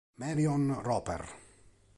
[0.17, 1.21] Marion Roper